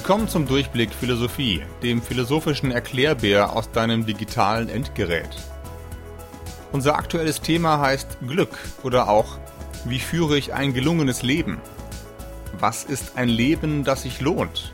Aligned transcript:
Willkommen 0.00 0.28
zum 0.28 0.46
Durchblick 0.46 0.94
Philosophie, 0.94 1.62
dem 1.82 2.00
philosophischen 2.00 2.70
Erklärbär 2.70 3.54
aus 3.54 3.70
deinem 3.70 4.06
digitalen 4.06 4.70
Endgerät. 4.70 5.28
Unser 6.72 6.94
aktuelles 6.94 7.42
Thema 7.42 7.80
heißt 7.80 8.16
Glück 8.26 8.56
oder 8.82 9.10
auch 9.10 9.36
Wie 9.84 9.98
führe 9.98 10.38
ich 10.38 10.54
ein 10.54 10.72
gelungenes 10.72 11.20
Leben? 11.20 11.60
Was 12.58 12.82
ist 12.82 13.18
ein 13.18 13.28
Leben, 13.28 13.84
das 13.84 14.04
sich 14.04 14.22
lohnt? 14.22 14.72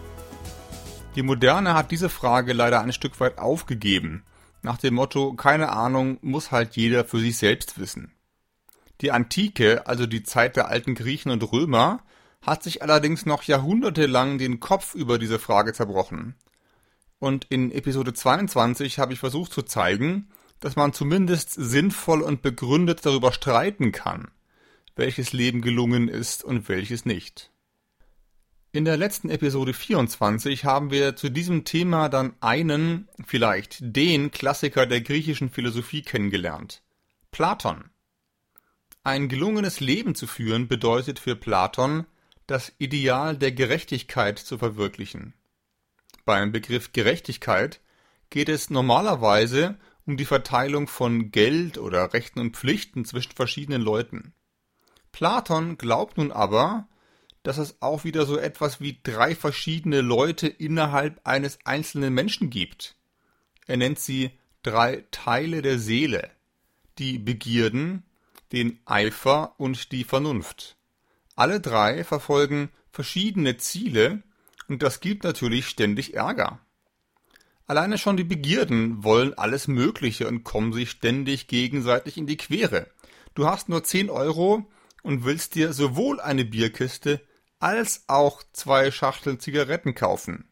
Die 1.17 1.23
Moderne 1.23 1.75
hat 1.75 1.91
diese 1.91 2.09
Frage 2.09 2.53
leider 2.53 2.81
ein 2.81 2.93
Stück 2.93 3.19
weit 3.19 3.39
aufgegeben, 3.39 4.23
nach 4.63 4.79
dem 4.79 4.95
Motto 4.95 5.35
keine 5.35 5.71
Ahnung 5.71 6.19
muss 6.23 6.53
halt 6.53 6.77
jeder 6.77 7.05
für 7.05 7.19
sich 7.19 7.37
selbst 7.37 7.81
wissen. 7.81 8.13
Die 9.01 9.11
Antike, 9.11 9.89
also 9.89 10.07
die 10.07 10.23
Zeit 10.23 10.55
der 10.55 10.69
alten 10.69 10.95
Griechen 10.95 11.33
und 11.33 11.43
Römer, 11.53 12.05
hat 12.43 12.63
sich 12.63 12.83
allerdings 12.83 13.27
noch 13.27 13.43
jahrhundertelang 13.43 14.39
den 14.39 14.61
Kopf 14.61 14.95
über 14.95 15.19
diese 15.19 15.39
Frage 15.39 15.73
zerbrochen. 15.73 16.35
Und 17.19 17.47
in 17.49 17.73
Episode 17.73 18.13
22 18.13 18.99
habe 18.99 19.13
ich 19.13 19.19
versucht 19.19 19.53
zu 19.53 19.63
zeigen, 19.63 20.29
dass 20.61 20.77
man 20.77 20.93
zumindest 20.93 21.51
sinnvoll 21.53 22.23
und 22.23 22.43
begründet 22.43 23.05
darüber 23.05 23.33
streiten 23.33 23.93
kann, 23.93 24.29
welches 24.95 25.33
Leben 25.33 25.61
gelungen 25.61 26.09
ist 26.09 26.45
und 26.45 26.69
welches 26.69 27.05
nicht. 27.05 27.51
In 28.73 28.85
der 28.85 28.99
letzten 28.99 29.31
Episode 29.31 29.73
24 29.73 30.67
haben 30.67 30.91
wir 30.91 31.17
zu 31.17 31.31
diesem 31.31 31.65
Thema 31.65 32.11
dann 32.11 32.35
einen, 32.41 33.09
vielleicht 33.27 33.79
den 33.81 34.31
Klassiker 34.31 34.85
der 34.85 35.01
griechischen 35.01 35.49
Philosophie 35.49 36.03
kennengelernt. 36.03 36.83
Platon. 37.31 37.89
Ein 39.03 39.29
gelungenes 39.29 39.81
Leben 39.81 40.15
zu 40.15 40.27
führen 40.27 40.69
bedeutet 40.69 41.19
für 41.19 41.37
Platon, 41.37 42.07
das 42.47 42.73
Ideal 42.79 43.37
der 43.37 43.53
Gerechtigkeit 43.53 44.39
zu 44.39 44.59
verwirklichen. 44.59 45.35
Beim 46.25 46.53
Begriff 46.53 46.93
Gerechtigkeit 46.93 47.81
geht 48.31 48.49
es 48.49 48.71
normalerweise 48.71 49.79
um 50.07 50.17
die 50.17 50.25
Verteilung 50.25 50.87
von 50.87 51.31
Geld 51.31 51.79
oder 51.79 52.13
Rechten 52.13 52.41
und 52.41 52.57
Pflichten 52.57 53.05
zwischen 53.05 53.33
verschiedenen 53.33 53.83
Leuten. 53.83 54.33
Platon 55.13 55.79
glaubt 55.79 56.19
nun 56.19 56.31
aber, 56.31 56.89
dass 57.43 57.59
es 57.59 57.81
auch 57.81 58.05
wieder 58.05 58.27
so 58.27 58.39
etwas 58.39 58.81
wie 58.81 58.99
drei 59.03 59.35
verschiedene 59.35 60.01
Leute 60.01 60.49
innerhalb 60.49 61.21
eines 61.25 61.59
einzelnen 61.65 62.13
Menschen 62.13 62.51
gibt. 62.51 62.97
Er 63.67 63.77
nennt 63.77 63.99
sie 63.99 64.31
drei 64.63 65.05
Teile 65.11 65.63
der 65.63 65.79
Seele, 65.79 66.31
die 66.99 67.19
Begierden, 67.19 68.05
den 68.53 68.81
Eifer 68.85 69.55
und 69.59 69.93
die 69.93 70.05
Vernunft. 70.05 70.76
Alle 71.37 71.61
drei 71.61 72.03
verfolgen 72.03 72.71
verschiedene 72.91 73.59
Ziele 73.59 74.23
und 74.69 74.83
das 74.83 75.01
gibt 75.01 75.23
natürlich 75.23 75.69
ständig 75.69 76.15
Ärger. 76.15 76.61
Alleine 77.67 77.99
schon 77.99 78.17
die 78.17 78.25
Begierden 78.25 79.05
wollen 79.05 79.35
alles 79.35 79.69
Mögliche 79.69 80.29
und 80.29 80.45
kommen 80.45 80.73
sich 80.73 80.91
ständig 80.91 81.47
gegenseitig 81.47 82.17
in 82.17 82.27
die 82.27 82.37
Quere. 82.37 82.89
Du 83.35 83.47
hast 83.47 83.69
nur 83.69 83.85
10 83.85 84.09
Euro 84.09 84.67
und 85.03 85.25
willst 85.25 85.55
dir 85.57 85.73
sowohl 85.73 86.21
eine 86.21 86.45
Bierkiste 86.45 87.21
als 87.59 88.05
auch 88.07 88.43
zwei 88.53 88.91
Schachteln 88.91 89.41
Zigaretten 89.41 89.95
kaufen. 89.95 90.49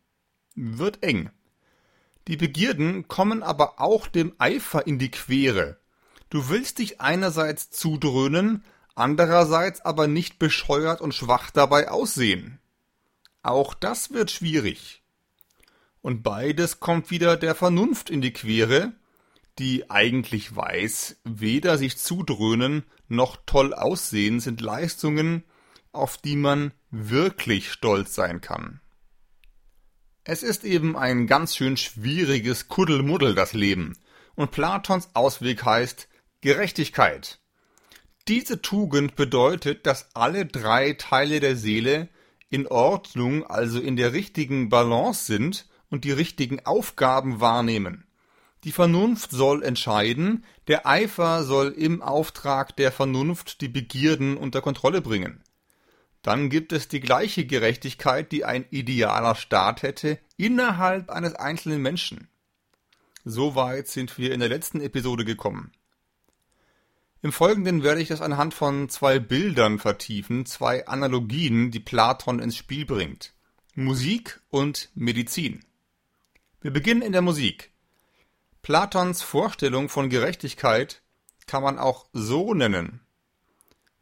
Wird 0.54 1.02
eng. 1.02 1.30
Die 2.28 2.36
Begierden 2.36 3.08
kommen 3.08 3.42
aber 3.42 3.80
auch 3.80 4.06
dem 4.06 4.34
Eifer 4.38 4.86
in 4.86 4.98
die 4.98 5.10
Quere. 5.10 5.78
Du 6.30 6.48
willst 6.48 6.78
dich 6.78 7.00
einerseits 7.00 7.70
zudröhnen, 7.70 8.64
andererseits 8.94 9.80
aber 9.80 10.06
nicht 10.06 10.38
bescheuert 10.38 11.00
und 11.00 11.14
schwach 11.14 11.50
dabei 11.50 11.88
aussehen. 11.88 12.60
Auch 13.42 13.74
das 13.74 14.12
wird 14.12 14.30
schwierig. 14.30 15.02
Und 16.00 16.22
beides 16.22 16.80
kommt 16.80 17.10
wieder 17.10 17.36
der 17.36 17.54
Vernunft 17.54 18.10
in 18.10 18.20
die 18.20 18.32
Quere, 18.32 18.92
die 19.58 19.90
eigentlich 19.90 20.54
weiß, 20.54 21.16
weder 21.24 21.78
sich 21.78 21.96
zudröhnen 21.98 22.84
noch 23.08 23.36
toll 23.46 23.72
aussehen 23.72 24.40
sind 24.40 24.60
Leistungen, 24.60 25.44
auf 25.92 26.16
die 26.16 26.36
man 26.36 26.72
wirklich 26.90 27.70
stolz 27.72 28.14
sein 28.14 28.40
kann. 28.40 28.80
Es 30.24 30.42
ist 30.42 30.64
eben 30.64 30.96
ein 30.96 31.26
ganz 31.26 31.54
schön 31.54 31.76
schwieriges 31.76 32.68
Kuddelmuddel 32.68 33.34
das 33.34 33.52
Leben, 33.52 33.96
und 34.34 34.50
Platons 34.50 35.10
Ausweg 35.14 35.64
heißt 35.64 36.08
Gerechtigkeit. 36.40 37.40
Diese 38.26 38.62
Tugend 38.62 39.16
bedeutet, 39.16 39.86
dass 39.86 40.08
alle 40.14 40.46
drei 40.46 40.94
Teile 40.94 41.40
der 41.40 41.56
Seele 41.56 42.08
in 42.48 42.66
Ordnung, 42.66 43.44
also 43.44 43.78
in 43.78 43.96
der 43.96 44.14
richtigen 44.14 44.70
Balance 44.70 45.26
sind 45.26 45.66
und 45.90 46.04
die 46.04 46.12
richtigen 46.12 46.64
Aufgaben 46.64 47.40
wahrnehmen. 47.40 48.06
Die 48.64 48.72
Vernunft 48.72 49.30
soll 49.30 49.62
entscheiden, 49.62 50.42
der 50.68 50.86
Eifer 50.86 51.44
soll 51.44 51.68
im 51.72 52.00
Auftrag 52.00 52.74
der 52.76 52.92
Vernunft 52.92 53.60
die 53.60 53.68
Begierden 53.68 54.38
unter 54.38 54.62
Kontrolle 54.62 55.02
bringen. 55.02 55.44
Dann 56.22 56.48
gibt 56.48 56.72
es 56.72 56.88
die 56.88 57.00
gleiche 57.00 57.44
Gerechtigkeit, 57.44 58.32
die 58.32 58.46
ein 58.46 58.64
idealer 58.70 59.34
Staat 59.34 59.82
hätte, 59.82 60.18
innerhalb 60.38 61.10
eines 61.10 61.34
einzelnen 61.34 61.82
Menschen. 61.82 62.28
Soweit 63.26 63.88
sind 63.88 64.16
wir 64.16 64.32
in 64.32 64.40
der 64.40 64.48
letzten 64.48 64.80
Episode 64.80 65.26
gekommen. 65.26 65.72
Im 67.24 67.32
Folgenden 67.32 67.82
werde 67.82 68.02
ich 68.02 68.08
das 68.08 68.20
anhand 68.20 68.52
von 68.52 68.90
zwei 68.90 69.18
Bildern 69.18 69.78
vertiefen, 69.78 70.44
zwei 70.44 70.86
Analogien, 70.86 71.70
die 71.70 71.80
Platon 71.80 72.38
ins 72.38 72.54
Spiel 72.54 72.84
bringt. 72.84 73.32
Musik 73.74 74.42
und 74.50 74.90
Medizin. 74.94 75.64
Wir 76.60 76.70
beginnen 76.70 77.00
in 77.00 77.12
der 77.12 77.22
Musik. 77.22 77.72
Platons 78.60 79.22
Vorstellung 79.22 79.88
von 79.88 80.10
Gerechtigkeit 80.10 81.00
kann 81.46 81.62
man 81.62 81.78
auch 81.78 82.04
so 82.12 82.52
nennen. 82.52 83.00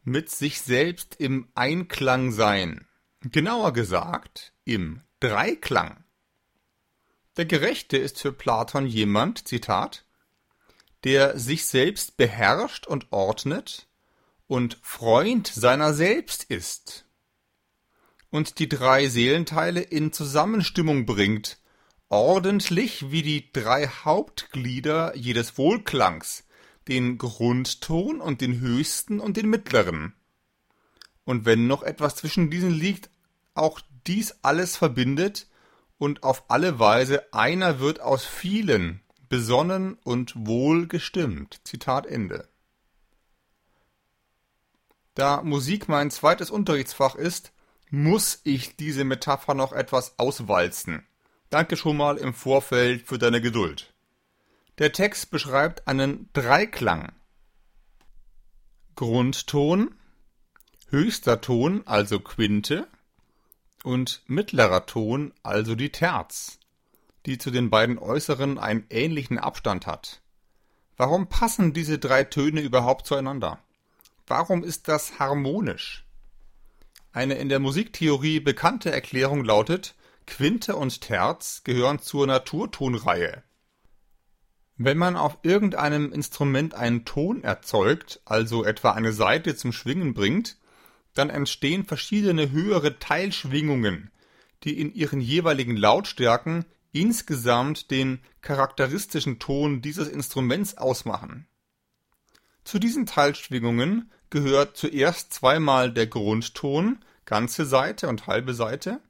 Mit 0.03 0.29
sich 0.29 0.61
selbst 0.61 1.15
im 1.21 1.47
Einklang 1.55 2.33
sein. 2.33 2.89
Genauer 3.21 3.73
gesagt, 3.73 4.53
im 4.65 5.01
Dreiklang. 5.21 6.03
Der 7.37 7.45
Gerechte 7.45 7.99
ist 7.99 8.19
für 8.19 8.33
Platon 8.33 8.85
jemand, 8.85 9.47
Zitat, 9.47 10.05
der 11.05 11.39
sich 11.39 11.65
selbst 11.65 12.17
beherrscht 12.17 12.87
und 12.87 13.13
ordnet 13.13 13.89
und 14.47 14.79
Freund 14.83 15.47
seiner 15.47 15.95
selbst 15.95 16.45
ist 16.45 17.07
und 18.31 18.59
die 18.59 18.69
drei 18.69 19.09
Seelenteile 19.09 19.81
in 19.81 20.13
Zusammenstimmung 20.13 21.07
bringt, 21.07 21.59
ordentlich 22.09 23.11
wie 23.11 23.23
die 23.23 23.53
drei 23.53 23.87
Hauptglieder 23.87 25.17
jedes 25.17 25.59
Wohlklangs, 25.59 26.45
den 26.89 27.19
Grundton 27.19 28.21
und 28.21 28.41
den 28.41 28.59
höchsten 28.59 29.21
und 29.21 29.37
den 29.37 29.49
mittleren. 29.49 30.15
Und 31.25 31.45
wenn 31.45 31.67
noch 31.67 31.83
etwas 31.83 32.17
zwischen 32.17 32.51
diesen 32.51 32.73
liegt, 32.73 33.11
auch 33.55 33.81
dies 34.07 34.37
alles 34.43 34.77
verbindet 34.77 35.47
und 35.99 36.23
auf 36.23 36.51
alle 36.51 36.79
Weise 36.79 37.33
einer 37.33 37.81
wird 37.81 38.01
aus 38.01 38.25
vielen, 38.25 39.01
besonnen 39.33 39.95
und 40.05 40.35
wohlgestimmt. 40.37 41.63
Zitat 41.65 42.05
Ende. 42.05 42.51
Da 45.15 45.41
Musik 45.41 45.89
mein 45.89 46.11
zweites 46.11 46.51
Unterrichtsfach 46.51 47.15
ist, 47.15 47.51
muss 47.89 48.43
ich 48.45 48.77
diese 48.77 49.05
Metapher 49.05 49.55
noch 49.55 49.73
etwas 49.73 50.19
auswalzen. 50.19 51.07
Danke 51.49 51.79
schon 51.79 51.97
mal 51.97 52.19
im 52.19 52.35
Vorfeld 52.35 53.07
für 53.07 53.17
deine 53.17 53.41
Geduld. 53.41 53.95
Der 54.77 54.93
Text 54.93 55.31
beschreibt 55.31 55.89
einen 55.89 56.29
Dreiklang. 56.35 57.11
Grundton, 58.97 59.95
höchster 60.91 61.41
Ton, 61.41 61.87
also 61.87 62.21
Quinte, 62.21 62.87
und 63.83 64.25
mittlerer 64.27 64.85
Ton, 64.85 65.33
also 65.43 65.75
die 65.75 65.91
Terz 65.91 66.59
die 67.27 67.39
zu 67.39 67.51
den 67.51 67.71
beiden 67.71 67.99
äußeren 67.99 68.59
einen 68.59 68.85
ähnlichen 68.91 69.39
Abstand 69.39 69.87
hat. 69.87 70.21
Warum 70.97 71.29
passen 71.29 71.73
diese 71.73 71.99
drei 71.99 72.25
Töne 72.25 72.61
überhaupt 72.61 73.07
zueinander? 73.07 73.59
Warum 74.27 74.63
ist 74.63 74.89
das 74.89 75.19
harmonisch? 75.19 76.05
Eine 77.13 77.35
in 77.35 77.49
der 77.49 77.59
Musiktheorie 77.59 78.41
bekannte 78.41 78.91
Erklärung 78.91 79.45
lautet, 79.45 79.95
Quinte 80.27 80.77
und 80.77 81.01
Terz 81.01 81.63
gehören 81.65 81.99
zur 81.99 82.27
Naturtonreihe. 82.27 83.43
Wenn 84.77 84.97
man 84.97 85.17
auf 85.17 85.39
irgendeinem 85.43 86.13
Instrument 86.13 86.75
einen 86.75 87.05
Ton 87.05 87.45
erzeugt, 87.45 88.21
also 88.25 88.65
etwa 88.65 88.93
eine 88.93 89.13
Saite 89.13 89.55
zum 89.55 89.73
Schwingen 89.73 90.15
bringt, 90.15 90.57
dann 91.15 91.31
entstehen 91.31 91.85
verschiedene 91.85 92.51
höhere 92.51 92.99
Teilschwingungen, 92.99 94.11
die 94.65 94.81
in 94.81 94.95
ihren 94.95 95.21
jeweiligen 95.21 95.77
Lautstärken 95.77 96.65
insgesamt 96.93 97.91
den 97.91 98.21
charakteristischen 98.43 99.39
Ton 99.39 99.83
dieses 99.83 100.09
Instruments 100.09 100.77
ausmachen. 100.77 101.47
Zu 102.65 102.79
diesen 102.79 103.07
Teilschwingungen 103.07 104.11
gehört 104.31 104.77
zuerst 104.77 105.33
zweimal 105.33 105.93
der 105.93 106.07
Grundton, 106.07 107.05
ganze 107.25 107.67
Seite 107.67 108.09
und 108.09 108.27
halbe 108.27 108.55
Seite, 108.55 109.01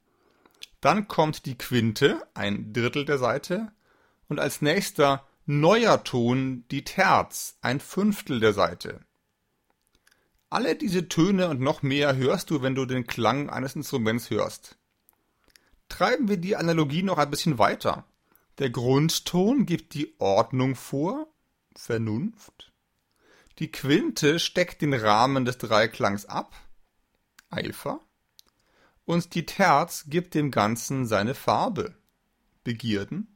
Dann 0.81 1.07
kommt 1.07 1.45
die 1.45 1.57
Quinte, 1.57 2.21
ein 2.33 2.73
Drittel 2.73 3.05
der 3.05 3.17
Seite, 3.17 3.71
und 4.27 4.41
als 4.41 4.61
nächster 4.61 5.25
neuer 5.45 6.03
Ton 6.03 6.65
die 6.71 6.83
Terz, 6.83 7.57
ein 7.61 7.79
Fünftel 7.79 8.41
der 8.41 8.51
Seite. 8.51 8.99
Alle 10.49 10.75
diese 10.75 11.07
Töne 11.07 11.47
und 11.47 11.61
noch 11.61 11.83
mehr 11.83 12.17
hörst 12.17 12.49
du, 12.49 12.61
wenn 12.61 12.75
du 12.75 12.85
den 12.85 13.07
Klang 13.07 13.49
eines 13.49 13.75
Instruments 13.77 14.29
hörst. 14.29 14.77
Treiben 15.93 16.27
wir 16.27 16.37
die 16.37 16.55
Analogie 16.55 17.03
noch 17.03 17.19
ein 17.19 17.29
bisschen 17.29 17.59
weiter. 17.59 18.03
Der 18.57 18.71
Grundton 18.71 19.67
gibt 19.67 19.93
die 19.93 20.15
Ordnung 20.17 20.73
vor, 20.73 21.27
Vernunft. 21.75 22.73
Die 23.59 23.71
Quinte 23.71 24.39
steckt 24.39 24.81
den 24.81 24.95
Rahmen 24.95 25.45
des 25.45 25.59
Dreiklangs 25.59 26.25
ab, 26.25 26.55
Eifer. 27.51 27.99
Und 29.05 29.35
die 29.35 29.45
Terz 29.45 30.05
gibt 30.07 30.33
dem 30.33 30.49
Ganzen 30.49 31.05
seine 31.05 31.35
Farbe, 31.35 31.93
Begierden. 32.63 33.27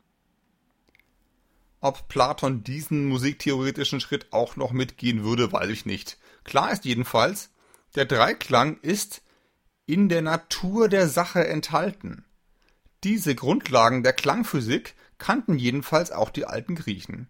Ob 1.80 2.08
Platon 2.08 2.64
diesen 2.64 3.06
musiktheoretischen 3.06 4.00
Schritt 4.02 4.34
auch 4.34 4.56
noch 4.56 4.72
mitgehen 4.72 5.24
würde, 5.24 5.52
weiß 5.52 5.70
ich 5.70 5.86
nicht. 5.86 6.18
Klar 6.44 6.72
ist 6.72 6.86
jedenfalls, 6.86 7.52
der 7.94 8.06
Dreiklang 8.06 8.80
ist 8.80 9.22
in 9.86 10.10
der 10.10 10.24
Natur 10.24 10.90
der 10.90 11.08
Sache 11.08 11.48
enthalten. 11.48 12.24
Diese 13.08 13.36
Grundlagen 13.36 14.04
der 14.04 14.12
Klangphysik 14.12 14.94
kannten 15.18 15.58
jedenfalls 15.58 16.12
auch 16.12 16.30
die 16.30 16.44
alten 16.44 16.76
Griechen. 16.76 17.30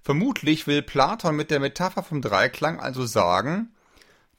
Vermutlich 0.00 0.68
will 0.68 0.82
Platon 0.82 1.34
mit 1.34 1.50
der 1.50 1.58
Metapher 1.58 2.04
vom 2.04 2.22
Dreiklang 2.22 2.78
also 2.78 3.04
sagen, 3.06 3.74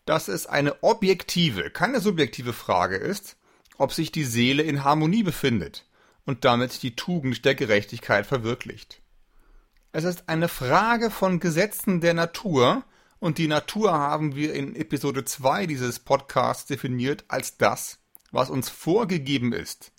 dass 0.05 0.29
es 0.29 0.47
eine 0.47 0.81
objektive, 0.81 1.71
keine 1.71 1.99
subjektive 1.99 2.53
Frage 2.53 2.95
ist, 2.95 3.35
ob 3.77 3.91
sich 3.91 4.13
die 4.13 4.23
Seele 4.23 4.63
in 4.63 4.85
Harmonie 4.85 5.23
befindet 5.23 5.89
und 6.25 6.45
damit 6.45 6.83
die 6.83 6.95
Tugend 6.95 7.43
der 7.43 7.55
Gerechtigkeit 7.55 8.25
verwirklicht. 8.25 9.01
Es 9.91 10.05
ist 10.05 10.29
eine 10.29 10.47
Frage 10.47 11.11
von 11.11 11.41
Gesetzen 11.41 11.99
der 11.99 12.13
Natur, 12.13 12.85
und 13.19 13.39
die 13.39 13.49
Natur 13.49 13.91
haben 13.91 14.37
wir 14.37 14.53
in 14.53 14.77
Episode 14.77 15.25
2 15.25 15.65
dieses 15.65 15.99
Podcasts 15.99 16.65
definiert 16.65 17.25
als 17.27 17.57
das, 17.57 17.99
was 18.31 18.49
uns 18.49 18.69
vorgegeben 18.69 19.51
ist. 19.51 19.91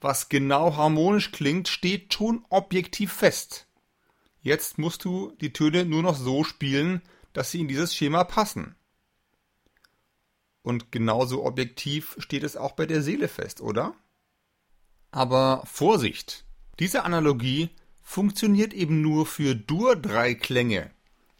Was 0.00 0.28
genau 0.28 0.76
harmonisch 0.76 1.32
klingt, 1.32 1.68
steht 1.68 2.12
schon 2.12 2.44
objektiv 2.48 3.12
fest. 3.12 3.66
Jetzt 4.40 4.78
musst 4.78 5.04
du 5.04 5.32
die 5.40 5.52
Töne 5.52 5.84
nur 5.84 6.02
noch 6.02 6.16
so 6.16 6.44
spielen, 6.44 7.02
dass 7.32 7.50
sie 7.50 7.60
in 7.60 7.68
dieses 7.68 7.94
Schema 7.94 8.24
passen. 8.24 8.76
Und 10.62 10.92
genauso 10.92 11.44
objektiv 11.44 12.16
steht 12.18 12.42
es 12.42 12.56
auch 12.56 12.72
bei 12.72 12.86
der 12.86 13.02
Seele 13.02 13.28
fest, 13.28 13.60
oder? 13.60 13.94
Aber 15.10 15.62
Vorsicht! 15.66 16.44
Diese 16.78 17.04
Analogie 17.04 17.70
funktioniert 18.02 18.74
eben 18.74 19.00
nur 19.00 19.26
für 19.26 19.54
Dur-Dreiklänge. 19.54 20.90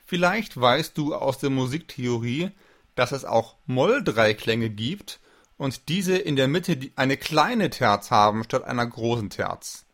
Vielleicht 0.05 0.59
weißt 0.59 0.97
du 0.97 1.15
aus 1.15 1.39
der 1.39 1.51
Musiktheorie, 1.51 2.51
dass 2.95 3.13
es 3.13 3.25
auch 3.25 3.57
Moll-Dreiklänge 3.67 4.71
gibt 4.71 5.21
und 5.57 5.89
diese 5.89 6.17
in 6.17 6.37
der 6.37 6.49
Mitte 6.49 6.91
eine 6.97 7.17
kleine 7.17 7.71
Terz 7.71 8.11
haben 8.11 8.45
statt 8.45 8.65
einer 8.65 8.87
großen 8.87 9.31
Terz 9.31 9.87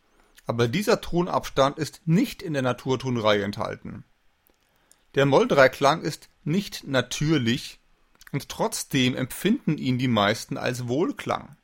aber 0.45 0.67
dieser 0.67 1.01
Tonabstand 1.01 1.77
ist 1.77 2.01
nicht 2.05 2.41
in 2.41 2.53
der 2.53 2.61
Naturtonreihe 2.61 3.43
enthalten. 3.43 4.03
Der 5.15 5.25
Molldreiklang 5.25 6.01
ist 6.01 6.29
nicht 6.43 6.87
natürlich 6.87 7.79
und 8.31 8.49
trotzdem 8.49 9.15
empfinden 9.15 9.77
ihn 9.77 9.97
die 9.97 10.07
meisten 10.07 10.57
als 10.57 10.87
Wohlklang. 10.87 11.55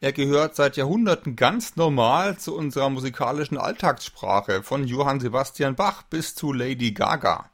Er 0.00 0.12
gehört 0.12 0.54
seit 0.54 0.76
Jahrhunderten 0.76 1.34
ganz 1.34 1.76
normal 1.76 2.38
zu 2.38 2.54
unserer 2.54 2.90
musikalischen 2.90 3.56
Alltagssprache, 3.56 4.62
von 4.62 4.86
Johann 4.86 5.18
Sebastian 5.18 5.74
Bach 5.74 6.02
bis 6.04 6.34
zu 6.34 6.52
Lady 6.52 6.92
Gaga. 6.92 7.50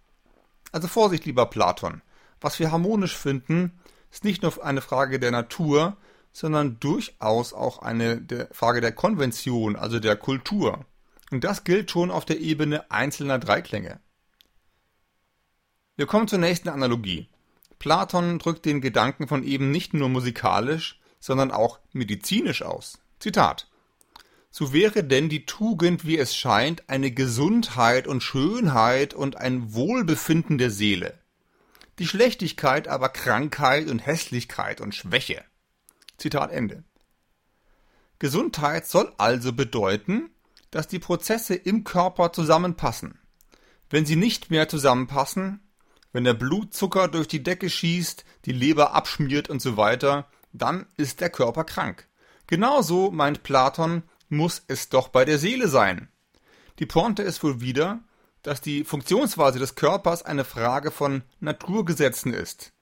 Also 0.72 0.88
Vorsicht, 0.88 1.26
lieber 1.26 1.46
Platon. 1.46 2.02
Was 2.40 2.58
wir 2.58 2.72
harmonisch 2.72 3.16
finden, 3.16 3.78
ist 4.10 4.24
nicht 4.24 4.42
nur 4.42 4.64
eine 4.64 4.80
Frage 4.80 5.20
der 5.20 5.30
Natur, 5.30 5.96
sondern 6.32 6.78
durchaus 6.80 7.52
auch 7.52 7.80
eine 7.80 8.20
der 8.20 8.48
Frage 8.52 8.80
der 8.80 8.92
Konvention, 8.92 9.76
also 9.76 9.98
der 9.98 10.16
Kultur. 10.16 10.84
Und 11.30 11.44
das 11.44 11.64
gilt 11.64 11.90
schon 11.90 12.10
auf 12.10 12.24
der 12.24 12.40
Ebene 12.40 12.90
einzelner 12.90 13.38
Dreiklänge. 13.38 14.00
Wir 15.96 16.06
kommen 16.06 16.28
zur 16.28 16.38
nächsten 16.38 16.68
Analogie. 16.68 17.28
Platon 17.78 18.38
drückt 18.38 18.64
den 18.64 18.80
Gedanken 18.80 19.28
von 19.28 19.44
eben 19.44 19.70
nicht 19.70 19.94
nur 19.94 20.08
musikalisch, 20.08 21.00
sondern 21.20 21.50
auch 21.50 21.78
medizinisch 21.92 22.62
aus. 22.62 22.98
Zitat. 23.18 23.68
So 24.50 24.72
wäre 24.72 25.04
denn 25.04 25.28
die 25.28 25.46
Tugend, 25.46 26.04
wie 26.04 26.18
es 26.18 26.34
scheint, 26.34 26.88
eine 26.88 27.12
Gesundheit 27.12 28.08
und 28.08 28.22
Schönheit 28.22 29.14
und 29.14 29.36
ein 29.36 29.74
Wohlbefinden 29.74 30.58
der 30.58 30.70
Seele. 30.70 31.19
Die 32.00 32.06
Schlechtigkeit 32.06 32.88
aber 32.88 33.10
Krankheit 33.10 33.88
und 33.88 33.98
Hässlichkeit 33.98 34.80
und 34.80 34.94
Schwäche. 34.94 35.44
Zitat 36.16 36.50
Ende. 36.50 36.82
Gesundheit 38.18 38.86
soll 38.86 39.12
also 39.18 39.52
bedeuten, 39.52 40.30
dass 40.70 40.88
die 40.88 40.98
Prozesse 40.98 41.54
im 41.54 41.84
Körper 41.84 42.32
zusammenpassen. 42.32 43.18
Wenn 43.90 44.06
sie 44.06 44.16
nicht 44.16 44.50
mehr 44.50 44.66
zusammenpassen, 44.66 45.60
wenn 46.10 46.24
der 46.24 46.32
Blutzucker 46.32 47.06
durch 47.06 47.28
die 47.28 47.42
Decke 47.42 47.68
schießt, 47.68 48.24
die 48.46 48.52
Leber 48.52 48.94
abschmiert 48.94 49.50
und 49.50 49.60
so 49.60 49.76
weiter, 49.76 50.26
dann 50.54 50.86
ist 50.96 51.20
der 51.20 51.28
Körper 51.28 51.64
krank. 51.64 52.08
Genauso, 52.46 53.10
meint 53.10 53.42
Platon, 53.42 54.04
muss 54.30 54.62
es 54.68 54.88
doch 54.88 55.08
bei 55.08 55.26
der 55.26 55.38
Seele 55.38 55.68
sein. 55.68 56.08
Die 56.78 56.86
Pointe 56.86 57.22
ist 57.22 57.42
wohl 57.42 57.60
wieder, 57.60 58.02
dass 58.42 58.60
die 58.60 58.84
Funktionsweise 58.84 59.58
des 59.58 59.74
Körpers 59.74 60.22
eine 60.22 60.44
Frage 60.44 60.90
von 60.90 61.22
Naturgesetzen 61.40 62.32
ist. 62.32 62.72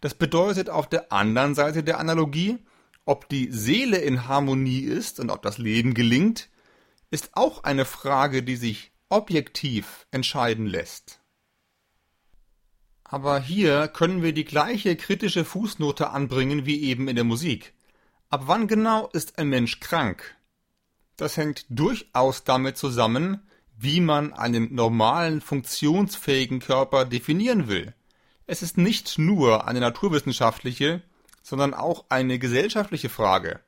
Das 0.00 0.14
bedeutet 0.14 0.70
auf 0.70 0.88
der 0.88 1.12
anderen 1.12 1.54
Seite 1.54 1.82
der 1.82 1.98
Analogie, 1.98 2.58
ob 3.04 3.28
die 3.28 3.50
Seele 3.50 3.98
in 3.98 4.26
Harmonie 4.26 4.80
ist 4.80 5.20
und 5.20 5.30
ob 5.30 5.42
das 5.42 5.58
Leben 5.58 5.94
gelingt, 5.94 6.48
ist 7.10 7.30
auch 7.34 7.62
eine 7.64 7.84
Frage, 7.84 8.42
die 8.42 8.56
sich 8.56 8.92
objektiv 9.08 10.06
entscheiden 10.10 10.66
lässt. 10.66 11.20
Aber 13.04 13.38
hier 13.38 13.86
können 13.86 14.22
wir 14.22 14.32
die 14.32 14.44
gleiche 14.44 14.96
kritische 14.96 15.44
Fußnote 15.44 16.10
anbringen 16.10 16.66
wie 16.66 16.82
eben 16.82 17.06
in 17.06 17.14
der 17.14 17.24
Musik. 17.24 17.74
Ab 18.28 18.42
wann 18.46 18.66
genau 18.66 19.08
ist 19.12 19.38
ein 19.38 19.48
Mensch 19.48 19.78
krank? 19.78 20.36
Das 21.16 21.36
hängt 21.36 21.64
durchaus 21.68 22.42
damit 22.42 22.76
zusammen, 22.76 23.45
wie 23.78 24.00
man 24.00 24.32
einen 24.32 24.74
normalen, 24.74 25.40
funktionsfähigen 25.40 26.60
Körper 26.60 27.04
definieren 27.04 27.68
will. 27.68 27.94
Es 28.46 28.62
ist 28.62 28.78
nicht 28.78 29.18
nur 29.18 29.66
eine 29.66 29.80
naturwissenschaftliche, 29.80 31.02
sondern 31.42 31.74
auch 31.74 32.06
eine 32.08 32.38
gesellschaftliche 32.38 33.08
Frage. 33.08 33.60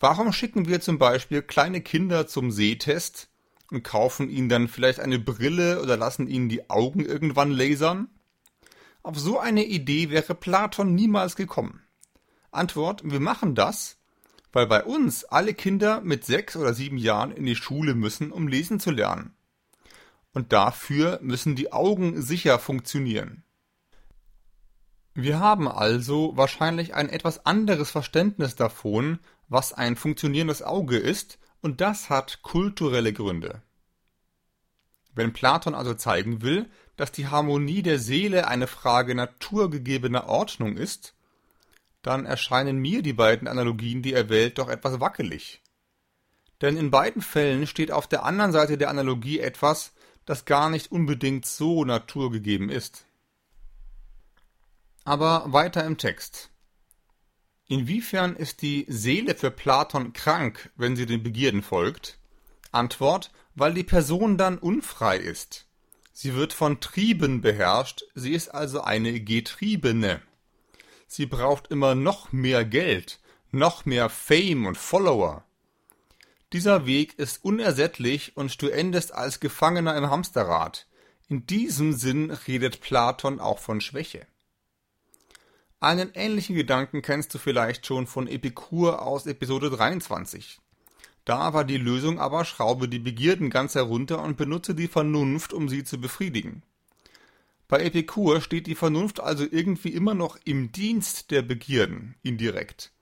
Warum 0.00 0.32
schicken 0.32 0.66
wir 0.66 0.80
zum 0.80 0.98
Beispiel 0.98 1.42
kleine 1.42 1.80
Kinder 1.80 2.26
zum 2.26 2.50
Sehtest 2.50 3.28
und 3.70 3.84
kaufen 3.84 4.28
ihnen 4.28 4.48
dann 4.48 4.66
vielleicht 4.66 4.98
eine 4.98 5.18
Brille 5.18 5.80
oder 5.80 5.96
lassen 5.96 6.26
ihnen 6.26 6.48
die 6.48 6.68
Augen 6.70 7.04
irgendwann 7.04 7.52
lasern? 7.52 8.08
Auf 9.04 9.18
so 9.18 9.38
eine 9.38 9.64
Idee 9.64 10.10
wäre 10.10 10.34
Platon 10.34 10.94
niemals 10.94 11.36
gekommen. 11.36 11.82
Antwort, 12.50 13.02
wir 13.04 13.20
machen 13.20 13.54
das, 13.54 13.96
weil 14.52 14.66
bei 14.66 14.84
uns 14.84 15.24
alle 15.24 15.54
Kinder 15.54 16.00
mit 16.02 16.24
sechs 16.24 16.56
oder 16.56 16.74
sieben 16.74 16.98
Jahren 16.98 17.32
in 17.32 17.46
die 17.46 17.56
Schule 17.56 17.94
müssen, 17.94 18.30
um 18.30 18.48
lesen 18.48 18.80
zu 18.80 18.90
lernen. 18.90 19.34
Und 20.32 20.52
dafür 20.52 21.18
müssen 21.22 21.56
die 21.56 21.72
Augen 21.72 22.22
sicher 22.22 22.58
funktionieren. 22.58 23.44
Wir 25.14 25.40
haben 25.40 25.68
also 25.68 26.36
wahrscheinlich 26.36 26.94
ein 26.94 27.10
etwas 27.10 27.44
anderes 27.44 27.90
Verständnis 27.90 28.56
davon, 28.56 29.18
was 29.48 29.72
ein 29.74 29.96
funktionierendes 29.96 30.62
Auge 30.62 30.96
ist, 30.96 31.38
und 31.60 31.80
das 31.80 32.08
hat 32.08 32.42
kulturelle 32.42 33.12
Gründe. 33.12 33.62
Wenn 35.14 35.34
Platon 35.34 35.74
also 35.74 35.94
zeigen 35.94 36.40
will, 36.42 36.68
dass 36.96 37.12
die 37.12 37.28
Harmonie 37.28 37.82
der 37.82 37.98
Seele 37.98 38.48
eine 38.48 38.66
Frage 38.66 39.14
naturgegebener 39.14 40.26
Ordnung 40.28 40.76
ist, 40.76 41.14
dann 42.02 42.26
erscheinen 42.26 42.78
mir 42.78 43.02
die 43.02 43.12
beiden 43.12 43.48
Analogien, 43.48 44.02
die 44.02 44.12
er 44.12 44.28
wählt, 44.28 44.58
doch 44.58 44.68
etwas 44.68 45.00
wackelig. 45.00 45.62
Denn 46.60 46.76
in 46.76 46.90
beiden 46.90 47.22
Fällen 47.22 47.66
steht 47.66 47.90
auf 47.90 48.06
der 48.06 48.24
anderen 48.24 48.52
Seite 48.52 48.78
der 48.78 48.90
Analogie 48.90 49.40
etwas, 49.40 49.92
das 50.26 50.44
gar 50.44 50.70
nicht 50.70 50.92
unbedingt 50.92 51.46
so 51.46 51.84
naturgegeben 51.84 52.68
ist. 52.68 53.04
Aber 55.04 55.44
weiter 55.52 55.84
im 55.84 55.98
Text. 55.98 56.50
Inwiefern 57.66 58.36
ist 58.36 58.62
die 58.62 58.84
Seele 58.88 59.34
für 59.34 59.50
Platon 59.50 60.12
krank, 60.12 60.70
wenn 60.76 60.94
sie 60.94 61.06
den 61.06 61.22
Begierden 61.22 61.62
folgt? 61.62 62.18
Antwort, 62.70 63.30
weil 63.54 63.74
die 63.74 63.84
Person 63.84 64.36
dann 64.36 64.58
unfrei 64.58 65.16
ist. 65.16 65.66
Sie 66.12 66.34
wird 66.34 66.52
von 66.52 66.80
Trieben 66.80 67.40
beherrscht, 67.40 68.04
sie 68.14 68.32
ist 68.32 68.48
also 68.48 68.82
eine 68.82 69.20
Getriebene. 69.20 70.20
Sie 71.14 71.26
braucht 71.26 71.68
immer 71.68 71.94
noch 71.94 72.32
mehr 72.32 72.64
Geld, 72.64 73.20
noch 73.50 73.84
mehr 73.84 74.08
Fame 74.08 74.64
und 74.64 74.78
Follower. 74.78 75.44
Dieser 76.54 76.86
Weg 76.86 77.18
ist 77.18 77.44
unersättlich 77.44 78.34
und 78.34 78.62
du 78.62 78.68
endest 78.68 79.12
als 79.12 79.38
Gefangener 79.38 79.94
im 79.94 80.08
Hamsterrad. 80.08 80.86
In 81.28 81.44
diesem 81.44 81.92
Sinn 81.92 82.30
redet 82.30 82.80
Platon 82.80 83.40
auch 83.40 83.58
von 83.58 83.82
Schwäche. 83.82 84.26
Einen 85.80 86.12
ähnlichen 86.14 86.56
Gedanken 86.56 87.02
kennst 87.02 87.34
du 87.34 87.38
vielleicht 87.38 87.84
schon 87.84 88.06
von 88.06 88.26
Epikur 88.26 89.02
aus 89.02 89.26
Episode 89.26 89.68
23. 89.68 90.60
Da 91.26 91.52
war 91.52 91.66
die 91.66 91.76
Lösung 91.76 92.20
aber, 92.20 92.46
schraube 92.46 92.88
die 92.88 92.98
Begierden 92.98 93.50
ganz 93.50 93.74
herunter 93.74 94.22
und 94.22 94.38
benutze 94.38 94.74
die 94.74 94.88
Vernunft, 94.88 95.52
um 95.52 95.68
sie 95.68 95.84
zu 95.84 96.00
befriedigen. 96.00 96.62
Bei 97.72 97.84
Epikur 97.84 98.42
steht 98.42 98.66
die 98.66 98.74
Vernunft 98.74 99.18
also 99.18 99.46
irgendwie 99.50 99.94
immer 99.94 100.12
noch 100.12 100.36
im 100.44 100.72
Dienst 100.72 101.30
der 101.30 101.40
Begierden, 101.40 102.16
indirekt. 102.22 102.92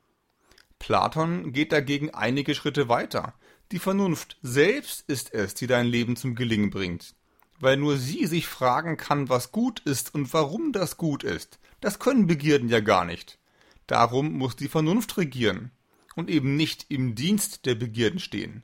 Platon 0.79 1.53
geht 1.53 1.73
dagegen 1.73 2.11
einige 2.11 2.55
Schritte 2.55 2.89
weiter. 2.89 3.35
Die 3.73 3.81
Vernunft 3.81 4.37
selbst 4.43 5.03
ist 5.09 5.35
es, 5.35 5.55
die 5.55 5.67
dein 5.67 5.89
Leben 5.89 6.15
zum 6.15 6.37
Gelingen 6.37 6.71
bringt. 6.71 7.17
Weil 7.59 7.79
nur 7.79 7.97
sie 7.97 8.27
sich 8.27 8.47
fragen 8.47 8.97
kann, 8.97 9.29
was 9.29 9.51
gut 9.51 9.81
ist 9.81 10.15
und 10.15 10.33
warum 10.33 10.71
das 10.73 10.97
gut 10.97 11.25
ist. 11.25 11.59
Das 11.81 11.99
können 11.99 12.29
Begierden 12.29 12.69
ja 12.69 12.79
gar 12.79 13.05
nicht. 13.05 13.41
Darum 13.89 14.35
muss 14.35 14.55
die 14.55 14.69
Vernunft 14.69 15.17
regieren 15.17 15.73
und 16.15 16.31
eben 16.31 16.55
nicht 16.55 16.87
im 16.91 17.17
Dienst 17.17 17.67
der 17.67 17.75
Begierden 17.75 18.21
stehen. 18.21 18.63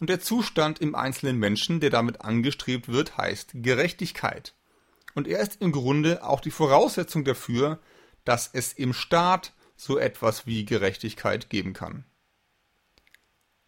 Und 0.00 0.10
der 0.10 0.20
Zustand 0.20 0.80
im 0.80 0.94
einzelnen 0.94 1.38
Menschen, 1.38 1.80
der 1.80 1.88
damit 1.88 2.20
angestrebt 2.20 2.88
wird, 2.88 3.16
heißt 3.16 3.52
Gerechtigkeit. 3.54 4.52
Und 5.16 5.26
er 5.26 5.40
ist 5.40 5.62
im 5.62 5.72
Grunde 5.72 6.22
auch 6.22 6.40
die 6.40 6.50
Voraussetzung 6.50 7.24
dafür, 7.24 7.80
dass 8.26 8.50
es 8.52 8.74
im 8.74 8.92
Staat 8.92 9.54
so 9.74 9.98
etwas 9.98 10.46
wie 10.46 10.66
Gerechtigkeit 10.66 11.48
geben 11.48 11.72
kann. 11.72 12.04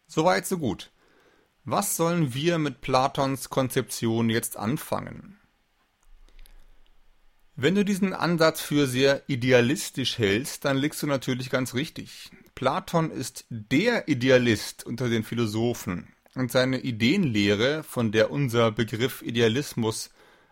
Soweit, 0.06 0.46
so 0.46 0.58
gut. 0.58 0.90
Was 1.64 1.96
sollen 1.96 2.34
wir 2.34 2.58
mit 2.58 2.82
Platons 2.82 3.48
Konzeption 3.48 4.28
jetzt 4.28 4.58
anfangen? 4.58 5.40
Wenn 7.56 7.74
du 7.74 7.82
diesen 7.82 8.12
Ansatz 8.12 8.60
für 8.60 8.86
sehr 8.86 9.22
idealistisch 9.26 10.18
hältst, 10.18 10.66
dann 10.66 10.76
liegst 10.76 11.02
du 11.02 11.06
natürlich 11.06 11.48
ganz 11.48 11.72
richtig. 11.72 12.30
Platon 12.56 13.10
ist 13.10 13.46
der 13.48 14.06
Idealist 14.06 14.84
unter 14.84 15.08
den 15.08 15.24
Philosophen 15.24 16.12
und 16.34 16.52
seine 16.52 16.80
Ideenlehre, 16.80 17.84
von 17.84 18.12
der 18.12 18.30
unser 18.30 18.70
Begriff 18.70 19.22
Idealismus 19.22 20.10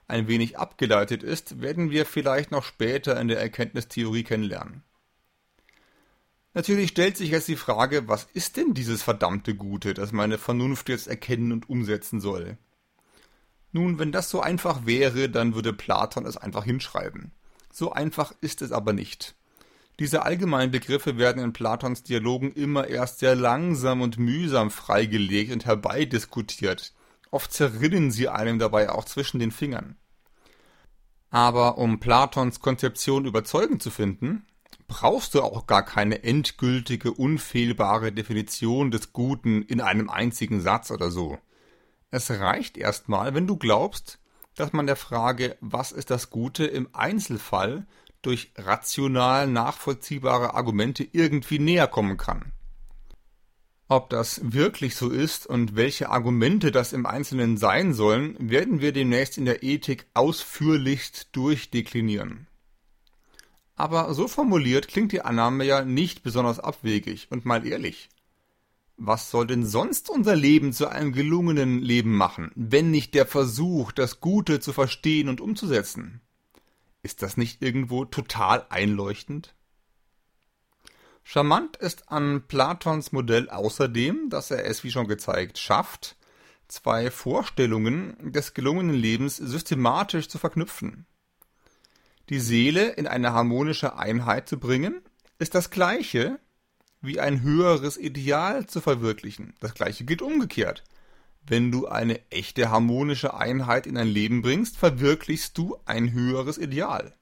ein 0.08 0.28
wenig 0.28 0.58
abgeleitet 0.58 1.22
ist, 1.22 1.60
werden 1.60 1.90
wir 1.90 2.06
vielleicht 2.06 2.50
noch 2.50 2.64
später 2.64 3.20
in 3.20 3.28
der 3.28 3.40
Erkenntnistheorie 3.40 4.22
kennenlernen. 4.22 4.82
Natürlich 6.54 6.90
stellt 6.90 7.16
sich 7.16 7.30
jetzt 7.30 7.48
die 7.48 7.56
Frage, 7.56 8.08
was 8.08 8.28
ist 8.32 8.56
denn 8.56 8.72
dieses 8.72 9.02
verdammte 9.02 9.54
Gute, 9.54 9.92
das 9.92 10.12
meine 10.12 10.38
Vernunft 10.38 10.88
jetzt 10.88 11.06
erkennen 11.06 11.52
und 11.52 11.68
umsetzen 11.68 12.20
soll? 12.20 12.56
Nun, 13.72 13.98
wenn 13.98 14.10
das 14.10 14.30
so 14.30 14.40
einfach 14.40 14.86
wäre, 14.86 15.28
dann 15.28 15.54
würde 15.54 15.74
Platon 15.74 16.24
es 16.24 16.38
einfach 16.38 16.64
hinschreiben. 16.64 17.32
So 17.70 17.92
einfach 17.92 18.32
ist 18.40 18.62
es 18.62 18.72
aber 18.72 18.94
nicht. 18.94 19.34
Diese 19.98 20.22
allgemeinen 20.22 20.70
Begriffe 20.70 21.18
werden 21.18 21.42
in 21.42 21.52
Platons 21.52 22.02
Dialogen 22.02 22.52
immer 22.52 22.86
erst 22.86 23.18
sehr 23.18 23.34
langsam 23.34 24.00
und 24.00 24.18
mühsam 24.18 24.70
freigelegt 24.70 25.52
und 25.52 25.66
herbeidiskutiert. 25.66 26.94
Oft 27.36 27.52
zerrinnen 27.52 28.10
sie 28.10 28.30
einem 28.30 28.58
dabei 28.58 28.88
auch 28.88 29.04
zwischen 29.04 29.38
den 29.40 29.50
Fingern. 29.50 29.96
Aber 31.28 31.76
um 31.76 32.00
Platons 32.00 32.60
Konzeption 32.60 33.26
überzeugend 33.26 33.82
zu 33.82 33.90
finden, 33.90 34.46
brauchst 34.88 35.34
du 35.34 35.42
auch 35.42 35.66
gar 35.66 35.84
keine 35.84 36.24
endgültige, 36.24 37.12
unfehlbare 37.12 38.10
Definition 38.10 38.90
des 38.90 39.12
Guten 39.12 39.60
in 39.60 39.82
einem 39.82 40.08
einzigen 40.08 40.62
Satz 40.62 40.90
oder 40.90 41.10
so. 41.10 41.36
Es 42.10 42.30
reicht 42.30 42.78
erstmal, 42.78 43.34
wenn 43.34 43.46
du 43.46 43.58
glaubst, 43.58 44.18
dass 44.54 44.72
man 44.72 44.86
der 44.86 44.96
Frage, 44.96 45.58
was 45.60 45.92
ist 45.92 46.10
das 46.10 46.30
Gute 46.30 46.64
im 46.64 46.88
Einzelfall 46.94 47.86
durch 48.22 48.54
rational 48.56 49.46
nachvollziehbare 49.46 50.54
Argumente 50.54 51.06
irgendwie 51.12 51.58
näher 51.58 51.86
kommen 51.86 52.16
kann. 52.16 52.54
Ob 53.88 54.10
das 54.10 54.40
wirklich 54.42 54.96
so 54.96 55.10
ist 55.10 55.46
und 55.46 55.76
welche 55.76 56.10
Argumente 56.10 56.72
das 56.72 56.92
im 56.92 57.06
Einzelnen 57.06 57.56
sein 57.56 57.94
sollen, 57.94 58.36
werden 58.40 58.80
wir 58.80 58.92
demnächst 58.92 59.38
in 59.38 59.44
der 59.44 59.62
Ethik 59.62 60.06
ausführlichst 60.12 61.28
durchdeklinieren. 61.32 62.48
Aber 63.76 64.12
so 64.14 64.26
formuliert 64.26 64.88
klingt 64.88 65.12
die 65.12 65.22
Annahme 65.22 65.64
ja 65.64 65.84
nicht 65.84 66.24
besonders 66.24 66.58
abwegig 66.58 67.28
und 67.30 67.44
mal 67.44 67.64
ehrlich. 67.64 68.08
Was 68.96 69.30
soll 69.30 69.46
denn 69.46 69.64
sonst 69.64 70.08
unser 70.08 70.34
Leben 70.34 70.72
zu 70.72 70.88
einem 70.88 71.12
gelungenen 71.12 71.80
Leben 71.80 72.16
machen, 72.16 72.50
wenn 72.56 72.90
nicht 72.90 73.14
der 73.14 73.26
Versuch, 73.26 73.92
das 73.92 74.20
Gute 74.20 74.58
zu 74.58 74.72
verstehen 74.72 75.28
und 75.28 75.40
umzusetzen? 75.40 76.22
Ist 77.02 77.22
das 77.22 77.36
nicht 77.36 77.62
irgendwo 77.62 78.04
total 78.06 78.66
einleuchtend? 78.70 79.55
Charmant 81.28 81.76
ist 81.78 82.12
an 82.12 82.44
Platons 82.46 83.10
Modell 83.10 83.50
außerdem, 83.50 84.30
dass 84.30 84.52
er 84.52 84.64
es, 84.64 84.84
wie 84.84 84.92
schon 84.92 85.08
gezeigt, 85.08 85.58
schafft, 85.58 86.14
zwei 86.68 87.10
Vorstellungen 87.10 88.30
des 88.30 88.54
gelungenen 88.54 88.94
Lebens 88.94 89.36
systematisch 89.36 90.28
zu 90.28 90.38
verknüpfen. 90.38 91.04
Die 92.28 92.38
Seele 92.38 92.90
in 92.90 93.08
eine 93.08 93.32
harmonische 93.32 93.96
Einheit 93.98 94.48
zu 94.48 94.56
bringen, 94.56 95.02
ist 95.40 95.56
das 95.56 95.70
gleiche 95.70 96.38
wie 97.00 97.18
ein 97.18 97.42
höheres 97.42 97.98
Ideal 97.98 98.66
zu 98.66 98.80
verwirklichen. 98.80 99.54
Das 99.58 99.74
gleiche 99.74 100.04
gilt 100.04 100.22
umgekehrt. 100.22 100.84
Wenn 101.44 101.72
du 101.72 101.88
eine 101.88 102.20
echte 102.30 102.70
harmonische 102.70 103.34
Einheit 103.34 103.88
in 103.88 103.96
dein 103.96 104.06
Leben 104.06 104.42
bringst, 104.42 104.76
verwirklichst 104.76 105.58
du 105.58 105.76
ein 105.86 106.12
höheres 106.12 106.56
Ideal. 106.56 107.16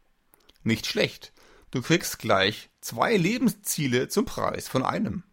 Nicht 0.63 0.85
schlecht. 0.85 1.34
Du 1.75 1.83
kriegst 1.83 2.21
gleich 2.21 2.71
zwei 2.81 3.17
Lebensziele 3.17 4.07
zum 4.07 4.27
Preis 4.27 4.69
von 4.69 4.85
einem. 4.85 5.25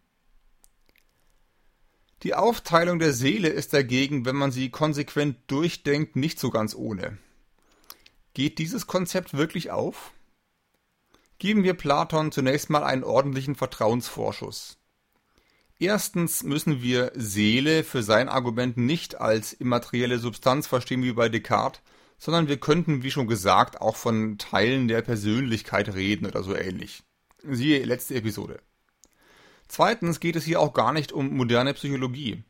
Die 2.24 2.34
Aufteilung 2.34 2.98
der 2.98 3.12
Seele 3.12 3.46
ist 3.46 3.72
dagegen, 3.72 4.24
wenn 4.24 4.34
man 4.34 4.50
sie 4.50 4.68
konsequent 4.68 5.36
durchdenkt, 5.46 6.16
nicht 6.16 6.40
so 6.40 6.50
ganz 6.50 6.74
ohne. 6.74 7.16
Geht 8.34 8.58
dieses 8.58 8.88
Konzept 8.88 9.34
wirklich 9.34 9.70
auf? 9.70 10.10
Geben 11.38 11.62
wir 11.62 11.74
Platon 11.74 12.32
zunächst 12.32 12.70
mal 12.70 12.82
einen 12.82 13.04
ordentlichen 13.04 13.54
Vertrauensvorschuss. 13.54 14.78
Erstens 15.78 16.42
müssen 16.42 16.82
wir 16.82 17.12
Seele 17.14 17.84
für 17.84 18.02
sein 18.02 18.28
Argument 18.28 18.76
nicht 18.76 19.20
als 19.20 19.52
immaterielle 19.52 20.18
Substanz 20.18 20.66
verstehen 20.66 21.04
wie 21.04 21.12
bei 21.12 21.28
Descartes, 21.28 21.80
sondern 22.22 22.46
wir 22.46 22.58
könnten, 22.58 23.02
wie 23.02 23.10
schon 23.10 23.26
gesagt, 23.26 23.80
auch 23.80 23.96
von 23.96 24.38
Teilen 24.38 24.86
der 24.86 25.02
Persönlichkeit 25.02 25.92
reden 25.92 26.24
oder 26.24 26.44
so 26.44 26.54
ähnlich. 26.54 27.02
Siehe 27.42 27.84
letzte 27.84 28.14
Episode. 28.14 28.60
Zweitens 29.66 30.20
geht 30.20 30.36
es 30.36 30.44
hier 30.44 30.60
auch 30.60 30.72
gar 30.72 30.92
nicht 30.92 31.10
um 31.10 31.36
moderne 31.36 31.74
Psychologie. 31.74 32.44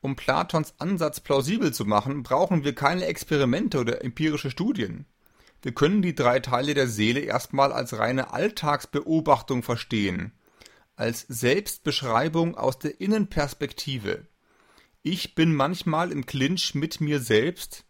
Um 0.00 0.14
Platons 0.14 0.74
Ansatz 0.78 1.18
plausibel 1.18 1.74
zu 1.74 1.84
machen, 1.84 2.22
brauchen 2.22 2.62
wir 2.62 2.72
keine 2.76 3.06
Experimente 3.06 3.80
oder 3.80 4.04
empirische 4.04 4.52
Studien. 4.52 5.06
Wir 5.62 5.72
können 5.72 6.00
die 6.00 6.14
drei 6.14 6.38
Teile 6.38 6.74
der 6.74 6.86
Seele 6.86 7.18
erstmal 7.18 7.72
als 7.72 7.98
reine 7.98 8.32
Alltagsbeobachtung 8.32 9.64
verstehen 9.64 10.30
als 10.94 11.22
Selbstbeschreibung 11.22 12.56
aus 12.56 12.78
der 12.78 13.00
Innenperspektive. 13.00 14.28
Ich 15.02 15.34
bin 15.34 15.52
manchmal 15.52 16.12
im 16.12 16.26
Clinch 16.26 16.76
mit 16.76 17.00
mir 17.00 17.18
selbst 17.18 17.84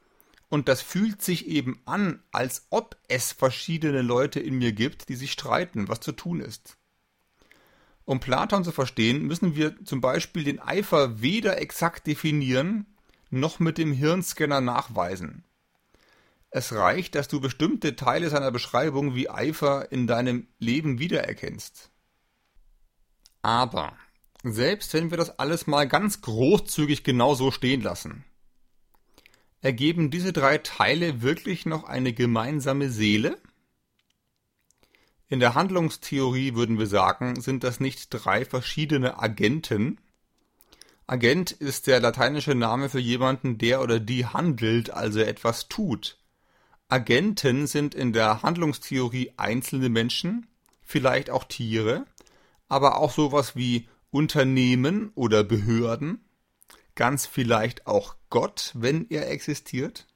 und 0.54 0.68
das 0.68 0.82
fühlt 0.82 1.20
sich 1.20 1.49
eben 1.49 1.80
an, 1.84 2.23
als 2.30 2.68
ob 2.70 2.96
es 3.08 3.32
verschiedene 3.32 4.02
Leute 4.02 4.38
in 4.38 4.56
mir 4.56 4.70
gibt, 4.70 5.08
die 5.08 5.16
sich 5.16 5.32
streiten, 5.32 5.88
was 5.88 5.99
zu 5.99 6.12
tun 6.12 6.38
ist. 6.38 6.76
Um 8.04 8.20
Platon 8.20 8.62
zu 8.62 8.70
verstehen, 8.70 9.26
müssen 9.26 9.56
wir 9.56 9.84
zum 9.84 10.00
Beispiel 10.00 10.44
den 10.44 10.61
Eifer 10.61 11.20
weder 11.20 11.61
exakt 11.61 12.06
definieren, 12.06 12.87
noch 13.30 13.58
mit 13.58 13.78
dem 13.78 13.92
Hirnscanner 13.92 14.61
nachweisen. 14.61 15.42
Es 16.50 16.73
reicht, 16.73 17.16
dass 17.16 17.26
du 17.26 17.40
bestimmte 17.40 17.96
Teile 17.96 18.30
seiner 18.30 18.52
Beschreibung 18.52 19.16
wie 19.16 19.28
Eifer 19.28 19.90
in 19.90 20.06
deinem 20.06 20.46
Leben 20.61 21.00
wiedererkennst. 21.00 21.90
Aber 23.42 23.96
selbst 24.44 24.94
wenn 24.94 25.11
wir 25.11 25.18
das 25.18 25.37
alles 25.40 25.66
mal 25.66 25.88
ganz 25.88 26.20
großzügig 26.20 27.02
genau 27.02 27.34
so 27.34 27.50
stehen 27.50 27.80
lassen, 27.80 28.25
ergeben 29.64 30.11
diese 30.11 30.35
drei 30.35 30.59
Teile 30.59 31.23
wirklich 31.23 31.64
noch 31.64 31.85
eine 31.85 32.12
gemeinsame 32.12 32.90
Seele? 32.90 33.38
In 35.26 35.40
der 35.40 35.54
Handlungstheorie 35.54 36.54
würden 36.54 36.78
wir 36.78 36.87
sagen, 36.87 37.40
sind 37.40 37.64
das 37.64 37.80
nicht 37.80 38.09
drei 38.11 38.44
verschiedene 38.44 39.18
Agenten? 39.18 39.99
Agent 41.06 41.50
ist 41.50 41.87
der 41.87 42.00
lateinische 42.00 42.54
Name 42.54 42.90
für 42.90 42.99
jemanden, 42.99 43.56
der 43.56 43.80
oder 43.80 44.00
die 44.00 44.26
handelt, 44.26 44.90
also 44.90 45.21
etwas 45.21 45.66
tut. 45.68 46.18
Agenten 46.88 47.66
sind 47.66 47.94
in 47.94 48.12
der 48.12 48.42
Handlungstheorie 48.42 49.33
einzelne 49.38 49.88
Menschen, 49.88 50.47
vielleicht 50.83 51.30
auch 51.30 51.44
Tiere, 51.44 52.04
aber 52.68 52.99
auch 52.99 53.12
sowas 53.12 53.56
wie 53.56 53.88
Unternehmen 54.11 55.11
oder 55.14 55.42
Behörden, 55.42 56.23
ganz 56.94 57.25
vielleicht 57.25 57.87
auch 57.87 58.14
Gott, 58.35 58.73
wenn 58.75 59.09
er 59.11 59.31
existiert? 59.31 60.09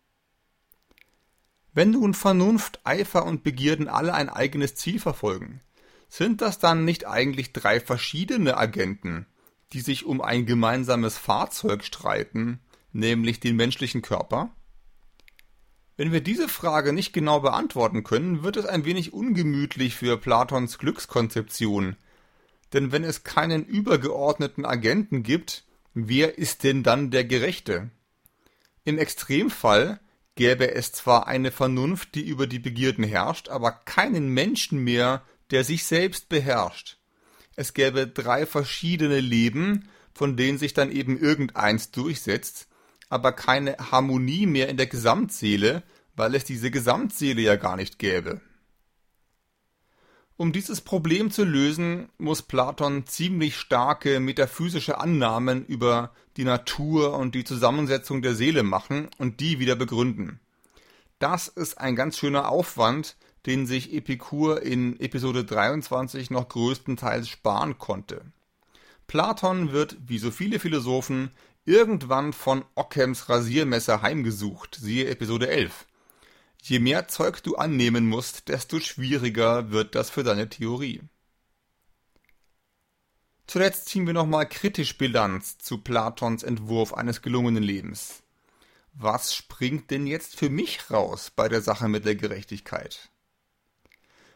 Wenn 1.73 1.93
nun 1.93 2.15
Vernunft, 2.15 2.81
Eifer 2.83 3.25
und 3.25 3.45
Begierden 3.45 3.87
alle 3.87 4.13
ein 4.13 4.29
eigenes 4.29 4.75
Ziel 4.75 4.99
verfolgen, 4.99 5.61
sind 6.09 6.41
das 6.41 6.59
dann 6.59 6.85
nicht 6.85 7.07
eigentlich 7.07 7.53
drei 7.53 7.79
verschiedene 7.79 8.57
Agenten, 8.57 9.27
die 9.73 9.79
sich 9.79 10.05
um 10.05 10.21
ein 10.21 10.47
gemeinsames 10.47 11.17
Fahrzeug 11.17 11.85
streiten, 11.85 12.59
nämlich 12.93 13.39
den 13.39 13.55
menschlichen 13.55 14.03
Körper? 14.03 14.51
Wenn 15.97 16.11
wir 16.11 16.21
diese 16.21 16.49
Frage 16.49 16.93
nicht 16.93 17.13
genau 17.13 17.39
beantworten 17.39 18.03
können, 18.03 18.43
wird 18.43 18.57
es 18.57 18.67
ein 18.67 18.85
wenig 18.85 19.13
ungemütlich 19.13 19.95
für 19.95 20.19
Platons 20.19 20.79
Glückskonzeption. 20.79 21.95
Denn 22.73 22.91
wenn 22.91 23.05
es 23.05 23.23
keinen 23.23 23.65
übergeordneten 23.65 24.65
Agenten 24.65 25.23
gibt, 25.23 25.63
wer 25.95 26.37
ist 26.37 26.65
denn 26.65 26.83
dann 26.83 27.13
der 27.13 27.25
Gerechte? 27.25 27.93
Im 28.89 28.97
Extremfall 28.97 30.01
gäbe 30.35 30.75
es 30.75 30.93
zwar 30.93 31.27
eine 31.27 31.51
Vernunft, 31.51 32.15
die 32.15 32.27
über 32.27 32.47
die 32.47 32.59
Begierden 32.59 33.05
herrscht, 33.05 33.51
aber 33.51 33.71
keinen 33.71 34.31
Menschen 34.31 34.83
mehr, 34.83 35.27
der 35.51 35.63
sich 35.63 35.85
selbst 35.85 36.31
beherrscht. 36.31 36.97
Es 37.55 37.75
gäbe 37.75 38.07
drei 38.07 38.47
verschiedene 38.47 39.21
Leben, 39.21 39.91
von 40.15 40.39
denen 40.39 40.57
sich 40.57 40.73
dann 40.73 40.91
eben 40.91 41.19
irgendeins 41.19 41.91
durchsetzt, 41.91 42.67
aber 43.11 43.33
keine 43.33 43.77
Harmonie 43.77 44.47
mehr 44.47 44.71
in 44.71 44.79
der 44.79 44.87
Gesamtseele, 44.87 45.83
weil 46.17 46.35
es 46.35 46.47
diese 46.47 46.71
Gesamtseele 46.71 47.43
ja 47.43 47.57
gar 47.57 47.77
nicht 47.77 47.99
gäbe. 47.99 48.41
Um 50.39 50.53
dieses 50.53 50.81
Problem 50.81 51.33
zu 51.33 51.43
lösen, 51.43 52.11
muss 52.17 52.43
Platon 52.43 53.07
ziemlich 53.07 53.57
starke 53.57 54.21
metaphysische 54.21 55.01
Annahmen 55.01 55.67
über 55.67 56.13
die 56.37 56.45
Natur 56.45 57.19
und 57.19 57.35
die 57.35 57.43
Zusammensetzung 57.43 58.23
der 58.23 58.37
Seele 58.37 58.63
machen 58.63 59.09
und 59.19 59.41
die 59.41 59.59
wieder 59.59 59.75
begründen. 59.75 60.39
Das 61.19 61.49
ist 61.49 61.79
ein 61.79 61.97
ganz 61.97 62.17
schöner 62.17 62.49
Aufwand, 62.51 63.17
den 63.47 63.67
sich 63.67 63.93
Epikur 63.93 64.63
in 64.63 65.01
Episode 65.01 65.45
23 65.45 66.31
noch 66.31 66.49
größtenteils 66.49 67.29
sparen 67.29 67.77
konnte. 67.79 68.21
Platon 69.09 69.73
wird, 69.73 69.97
wie 70.07 70.19
so 70.19 70.31
viele 70.31 70.61
Philosophen, 70.61 71.33
irgendwann 71.65 72.33
von 72.33 72.65
Ockhams 72.77 73.29
Rasiermesser 73.29 74.03
heimgesucht, 74.03 74.79
siehe 74.81 75.09
Episode 75.09 75.49
11. 75.49 75.88
Je 76.63 76.79
mehr 76.79 77.09
Zeug 77.09 77.43
du 77.43 77.57
annehmen 77.57 78.07
musst, 78.07 78.49
desto 78.49 78.81
schwieriger 78.81 79.71
wird 79.71 79.95
das 79.95 80.11
für 80.11 80.23
deine 80.23 80.49
Theorie. 80.49 81.03
Zuletzt 83.47 83.89
ziehen 83.89 84.07
wir 84.07 84.13
nochmal 84.13 84.47
kritisch 84.47 84.99
Bilanz 84.99 85.57
zu 85.57 85.79
Platons 85.79 86.43
Entwurf 86.43 86.93
eines 86.93 87.23
gelungenen 87.23 87.63
Lebens. 87.63 88.23
Was 88.93 89.35
springt 89.35 89.91
denn 89.91 90.07
jetzt 90.07 90.37
für 90.37 90.51
mich 90.51 90.91
raus 90.91 91.33
bei 91.35 91.49
der 91.49 91.63
Sache 91.63 91.89
mit 91.89 92.05
der 92.05 92.17
Gerechtigkeit? 92.17 93.11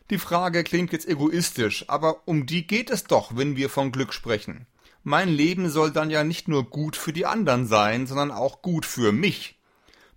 Die 0.09 0.19
Frage 0.19 0.65
klingt 0.65 0.93
jetzt 0.93 1.09
egoistisch, 1.09 1.89
aber 1.89 2.27
um 2.27 2.47
die 2.47 2.67
geht 2.67 2.91
es 2.91 3.05
doch, 3.05 3.37
wenn 3.37 3.57
wir 3.57 3.69
von 3.69 3.93
Glück 3.93 4.13
sprechen. 4.15 4.67
Mein 5.03 5.29
Leben 5.29 5.69
soll 5.69 5.91
dann 5.91 6.11
ja 6.11 6.23
nicht 6.23 6.49
nur 6.49 6.71
gut 6.71 6.97
für 6.97 7.13
die 7.13 7.27
anderen 7.27 7.67
sein, 7.67 8.07
sondern 8.07 8.31
auch 8.31 8.63
gut 8.63 8.87
für 8.87 9.11
mich. 9.11 9.59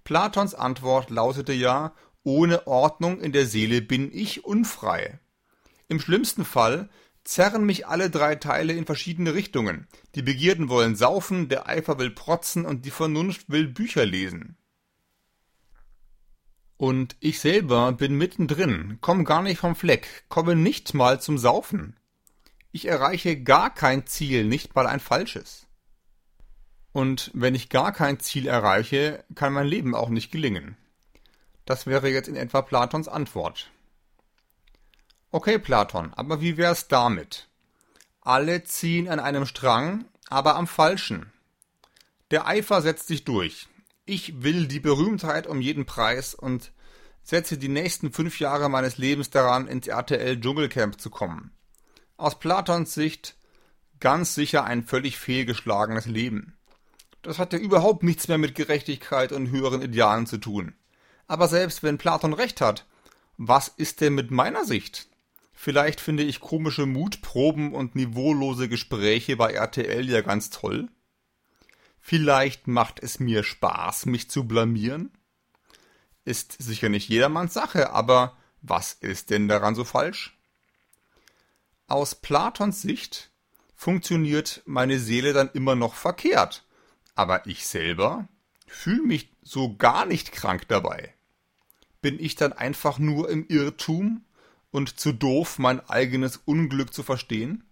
Platons 0.05 0.53
Antwort 0.53 1.09
lautete 1.09 1.51
ja, 1.51 1.93
ohne 2.23 2.67
Ordnung 2.67 3.19
in 3.19 3.31
der 3.31 3.47
Seele 3.47 3.81
bin 3.81 4.11
ich 4.13 4.45
unfrei. 4.45 5.19
Im 5.87 5.99
schlimmsten 5.99 6.45
Fall 6.45 6.89
zerren 7.23 7.65
mich 7.65 7.87
alle 7.87 8.11
drei 8.11 8.35
Teile 8.35 8.73
in 8.73 8.85
verschiedene 8.85 9.33
Richtungen. 9.33 9.87
Die 10.13 10.21
Begierden 10.21 10.69
wollen 10.69 10.95
saufen, 10.95 11.49
der 11.49 11.67
Eifer 11.67 11.97
will 11.97 12.11
protzen 12.11 12.65
und 12.65 12.85
die 12.85 12.91
Vernunft 12.91 13.49
will 13.49 13.67
Bücher 13.67 14.05
lesen. 14.05 14.57
Und 16.77 17.15
ich 17.19 17.39
selber 17.39 17.91
bin 17.91 18.15
mittendrin, 18.15 18.99
komme 19.01 19.23
gar 19.23 19.41
nicht 19.41 19.57
vom 19.59 19.75
Fleck, 19.75 20.25
komme 20.29 20.55
nicht 20.55 20.93
mal 20.93 21.19
zum 21.19 21.39
Saufen. 21.39 21.95
Ich 22.71 22.85
erreiche 22.87 23.41
gar 23.41 23.73
kein 23.73 24.05
Ziel, 24.05 24.45
nicht 24.45 24.75
mal 24.75 24.85
ein 24.85 24.99
falsches. 24.99 25.64
Und 26.95 27.29
wenn 27.33 27.55
ich 27.55 27.67
gar 27.67 27.91
kein 27.91 28.19
Ziel 28.21 28.47
erreiche, 28.47 29.25
kann 29.35 29.51
mein 29.51 29.67
Leben 29.67 29.93
auch 29.93 30.07
nicht 30.07 30.31
gelingen. 30.31 30.77
Das 31.65 31.85
wäre 31.85 32.09
jetzt 32.09 32.29
in 32.29 32.37
etwa 32.37 32.61
Platons 32.61 33.07
Antwort. 33.09 33.69
Okay, 35.29 35.59
Platon, 35.59 36.13
aber 36.13 36.39
wie 36.39 36.55
wär's 36.55 36.87
damit? 36.87 37.49
Alle 38.21 38.63
ziehen 38.63 39.09
an 39.09 39.19
einem 39.19 39.45
Strang, 39.45 40.05
aber 40.29 40.55
am 40.55 40.67
falschen. 40.67 41.33
Der 42.31 42.47
Eifer 42.47 42.81
setzt 42.81 43.07
sich 43.07 43.25
durch. 43.25 43.67
Ich 44.05 44.41
will 44.43 44.67
die 44.67 44.79
Berühmtheit 44.79 45.47
um 45.47 45.59
jeden 45.59 45.85
Preis 45.85 46.33
und 46.33 46.71
setze 47.23 47.57
die 47.57 47.67
nächsten 47.67 48.13
fünf 48.13 48.39
Jahre 48.39 48.69
meines 48.69 48.97
Lebens 48.97 49.29
daran, 49.29 49.67
ins 49.67 49.87
RTL 49.87 50.39
Dschungelcamp 50.39 51.01
zu 51.01 51.09
kommen 51.09 51.51
aus 52.17 52.39
Platons 52.39 52.93
Sicht 52.93 53.35
ganz 53.99 54.35
sicher 54.35 54.63
ein 54.63 54.83
völlig 54.83 55.17
fehlgeschlagenes 55.17 56.05
Leben. 56.05 56.54
Das 57.25 57.39
hat 57.39 57.53
ja 57.53 57.59
überhaupt 57.59 58.03
nichts 58.03 58.27
mehr 58.27 58.37
mit 58.37 58.53
Gerechtigkeit 58.53 59.31
und 59.31 59.49
höheren 59.49 59.81
Idealen 59.81 60.27
zu 60.27 60.37
tun. 60.37 60.75
Aber 61.25 61.47
selbst 61.47 61.81
wenn 61.81 61.97
Platon 61.97 62.33
recht 62.33 62.61
hat, 62.61 62.85
was 63.35 63.67
ist 63.67 64.01
denn 64.01 64.13
mit 64.13 64.29
meiner 64.29 64.63
Sicht? 64.63 65.09
Vielleicht 65.51 66.01
finde 66.01 66.21
ich 66.21 66.39
komische 66.39 66.85
Mutproben 66.85 67.73
und 67.73 67.95
niveaulose 67.95 68.69
Gespräche 68.69 69.37
bei 69.37 69.53
RTL 69.53 70.07
ja 70.07 70.21
ganz 70.21 70.51
toll. 70.51 70.87
Vielleicht 71.99 72.67
macht 72.67 73.01
es 73.01 73.19
mir 73.19 73.43
Spaß, 73.43 74.05
mich 74.05 74.29
zu 74.29 74.43
blamieren. 74.43 75.11
Ist 76.25 76.55
sicher 76.61 76.89
nicht 76.89 77.09
jedermanns 77.09 77.55
Sache, 77.55 77.89
aber 77.89 78.37
was 78.61 78.93
ist 78.93 79.31
denn 79.31 79.47
daran 79.47 79.73
so 79.73 79.83
falsch? 79.83 80.37
Aus 81.87 82.13
Platons 82.13 82.83
Sicht 82.83 83.31
funktioniert 83.73 84.61
meine 84.67 84.99
Seele 84.99 85.33
dann 85.33 85.49
immer 85.53 85.73
noch 85.73 85.95
verkehrt, 85.95 86.64
aber 87.15 87.47
ich 87.47 87.65
selber 87.65 88.27
fühle 88.67 89.01
mich 89.01 89.31
so 89.41 89.75
gar 89.75 90.05
nicht 90.05 90.31
krank 90.31 90.67
dabei. 90.67 91.13
Bin 92.01 92.19
ich 92.19 92.35
dann 92.35 92.53
einfach 92.53 92.99
nur 92.99 93.29
im 93.29 93.47
Irrtum 93.47 94.25
und 94.69 94.99
zu 94.99 95.13
doof, 95.13 95.57
mein 95.57 95.79
eigenes 95.89 96.37
Unglück 96.37 96.93
zu 96.93 97.01
verstehen? 97.01 97.63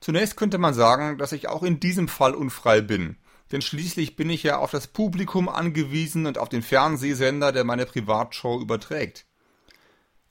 Zunächst 0.00 0.36
könnte 0.36 0.58
man 0.58 0.74
sagen, 0.74 1.16
dass 1.16 1.32
ich 1.32 1.48
auch 1.48 1.62
in 1.62 1.80
diesem 1.80 2.08
Fall 2.08 2.34
unfrei 2.34 2.82
bin, 2.82 3.16
denn 3.50 3.62
schließlich 3.62 4.16
bin 4.16 4.28
ich 4.28 4.42
ja 4.42 4.58
auf 4.58 4.70
das 4.70 4.86
Publikum 4.86 5.48
angewiesen 5.48 6.26
und 6.26 6.38
auf 6.38 6.50
den 6.50 6.62
Fernsehsender, 6.62 7.52
der 7.52 7.64
meine 7.64 7.86
Privatshow 7.86 8.60
überträgt. 8.60 9.26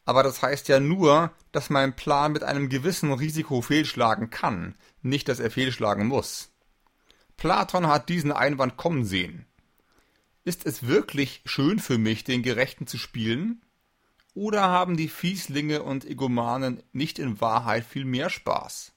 Aber 0.05 0.21
das 0.21 0.41
heißt 0.41 0.67
ja 0.67 0.79
nur, 0.79 1.31
dass 1.51 1.69
mein 1.69 1.95
Plan 1.95 2.33
mit 2.33 2.43
einem 2.43 2.69
gewissen 2.69 3.11
Risiko 3.11 3.61
fehlschlagen 3.61 4.29
kann, 4.29 4.75
nicht 5.01 5.27
dass 5.29 5.39
er 5.39 5.49
fehlschlagen 5.49 6.07
muss. 6.07 6.52
Platon 7.43 7.87
hat 7.87 8.07
diesen 8.07 8.31
Einwand 8.31 8.77
kommen 8.77 9.03
sehen. 9.03 9.45
Ist 10.45 10.65
es 10.65 10.87
wirklich 10.87 11.41
schön 11.43 11.77
für 11.77 11.97
mich, 11.97 12.23
den 12.23 12.41
Gerechten 12.41 12.87
zu 12.87 12.97
spielen? 12.97 13.61
Oder 14.33 14.61
haben 14.61 14.95
die 14.95 15.09
Fieslinge 15.09 15.83
und 15.83 16.05
Egomanen 16.05 16.81
nicht 16.93 17.19
in 17.19 17.41
Wahrheit 17.41 17.83
viel 17.83 18.05
mehr 18.05 18.29
Spaß? 18.29 18.93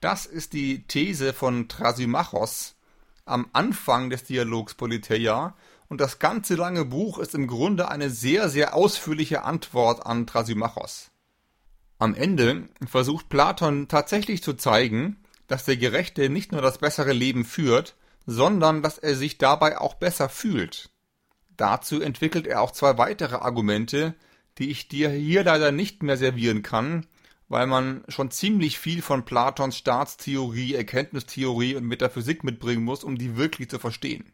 Das 0.00 0.24
ist 0.24 0.54
die 0.54 0.86
These 0.86 1.34
von 1.34 1.68
Thrasymachos 1.68 2.74
am 3.26 3.50
Anfang 3.52 4.08
des 4.08 4.24
Dialogs 4.24 4.72
Politeia 4.72 5.54
und 5.88 6.00
das 6.00 6.18
ganze 6.18 6.54
lange 6.54 6.86
Buch 6.86 7.18
ist 7.18 7.34
im 7.34 7.48
Grunde 7.48 7.90
eine 7.90 8.08
sehr, 8.08 8.48
sehr 8.48 8.74
ausführliche 8.74 9.44
Antwort 9.44 10.06
an 10.06 10.26
Thrasymachos. 10.26 11.10
Am 11.98 12.14
Ende 12.14 12.70
versucht 12.86 13.28
Platon 13.28 13.88
tatsächlich 13.88 14.42
zu 14.42 14.54
zeigen, 14.54 15.21
dass 15.52 15.66
der 15.66 15.76
Gerechte 15.76 16.30
nicht 16.30 16.50
nur 16.50 16.62
das 16.62 16.78
bessere 16.78 17.12
Leben 17.12 17.44
führt, 17.44 17.94
sondern 18.24 18.82
dass 18.82 18.96
er 18.96 19.14
sich 19.14 19.36
dabei 19.36 19.78
auch 19.78 19.92
besser 19.92 20.30
fühlt. 20.30 20.88
Dazu 21.58 22.00
entwickelt 22.00 22.46
er 22.46 22.62
auch 22.62 22.70
zwei 22.70 22.96
weitere 22.96 23.36
Argumente, 23.36 24.14
die 24.56 24.70
ich 24.70 24.88
dir 24.88 25.10
hier 25.10 25.44
leider 25.44 25.70
nicht 25.70 26.02
mehr 26.02 26.16
servieren 26.16 26.62
kann, 26.62 27.04
weil 27.50 27.66
man 27.66 28.02
schon 28.08 28.30
ziemlich 28.30 28.78
viel 28.78 29.02
von 29.02 29.26
Platons 29.26 29.76
Staatstheorie, 29.76 30.74
Erkenntnistheorie 30.74 31.74
und 31.74 31.84
Metaphysik 31.84 32.44
mitbringen 32.44 32.82
muss, 32.82 33.04
um 33.04 33.18
die 33.18 33.36
wirklich 33.36 33.68
zu 33.68 33.78
verstehen. 33.78 34.32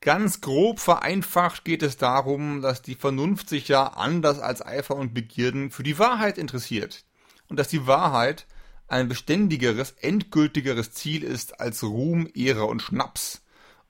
Ganz 0.00 0.40
grob 0.40 0.80
vereinfacht 0.80 1.64
geht 1.64 1.84
es 1.84 1.96
darum, 1.96 2.60
dass 2.60 2.82
die 2.82 2.96
Vernunft 2.96 3.48
sich 3.48 3.68
ja 3.68 3.84
anders 3.84 4.40
als 4.40 4.66
Eifer 4.66 4.96
und 4.96 5.14
Begierden 5.14 5.70
für 5.70 5.84
die 5.84 6.00
Wahrheit 6.00 6.38
interessiert 6.38 7.04
und 7.46 7.56
dass 7.56 7.68
die 7.68 7.86
Wahrheit 7.86 8.48
ein 8.92 9.08
beständigeres, 9.08 9.92
endgültigeres 10.00 10.92
Ziel 10.92 11.24
ist 11.24 11.60
als 11.60 11.82
Ruhm, 11.82 12.28
Ehre 12.34 12.66
und 12.66 12.82
Schnaps 12.82 13.40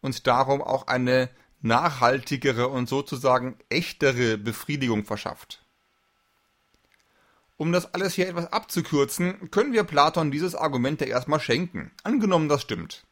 und 0.01 0.27
darum 0.29 0.63
auch 0.63 0.87
eine 0.87 1.29
nachhaltigere 1.61 2.69
und 2.69 2.89
sozusagen 2.89 3.57
echtere 3.69 4.39
Befriedigung 4.39 5.05
verschafft. 5.05 5.65
Um 7.57 7.73
das 7.73 7.95
alles 7.95 8.15
hier 8.15 8.29
etwas 8.29 8.53
abzukürzen, 8.53 9.51
können 9.51 9.73
wir 9.73 9.85
Platon 9.85 10.31
dieses 10.31 10.55
Argument 10.55 11.01
ja 11.01 11.09
erstmal 11.09 11.41
schenken. 11.41 11.91
Angenommen, 12.05 12.49
das 12.49 12.63
stimmt. 12.63 13.05